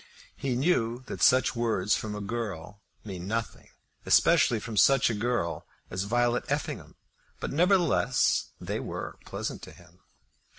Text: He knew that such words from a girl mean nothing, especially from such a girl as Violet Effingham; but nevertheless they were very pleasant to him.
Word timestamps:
He 0.35 0.55
knew 0.55 1.03
that 1.05 1.21
such 1.21 1.55
words 1.55 1.95
from 1.95 2.15
a 2.15 2.21
girl 2.21 2.81
mean 3.05 3.27
nothing, 3.27 3.69
especially 4.03 4.59
from 4.59 4.75
such 4.75 5.11
a 5.11 5.13
girl 5.13 5.67
as 5.91 6.05
Violet 6.05 6.43
Effingham; 6.51 6.95
but 7.39 7.51
nevertheless 7.51 8.45
they 8.59 8.79
were 8.79 9.11
very 9.11 9.23
pleasant 9.25 9.61
to 9.61 9.71
him. 9.73 9.99